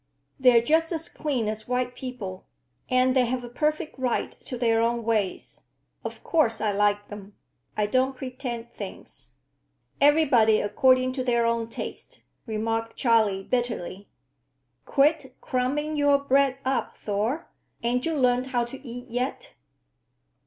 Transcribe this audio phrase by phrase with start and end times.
[0.39, 2.47] "They're just as clean as white people,
[2.89, 5.61] and they have a perfect right to their own ways.
[6.03, 7.35] Of course I like 'em.
[7.77, 9.35] I don't pretend things."
[10.01, 14.07] "Everybody according to their own taste," remarked Charley bitterly.
[14.85, 17.51] "Quit crumbing your bread up, Thor.
[17.83, 19.53] Ain't you learned how to eat yet?"